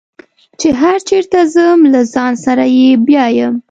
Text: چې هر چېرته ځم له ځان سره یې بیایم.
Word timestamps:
چې 0.59 0.67
هر 0.81 0.97
چېرته 1.09 1.39
ځم 1.53 1.79
له 1.93 2.01
ځان 2.13 2.33
سره 2.45 2.63
یې 2.77 2.89
بیایم. 3.07 3.53